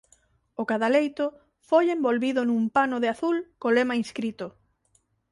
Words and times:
O 0.61 0.63
cadaleito 0.69 1.25
foi 1.69 1.85
envolvido 1.95 2.41
nun 2.45 2.63
pano 2.75 2.97
de 3.03 3.07
azul 3.15 3.37
co 3.59 3.73
lema 3.77 3.99
inscrito. 4.03 4.47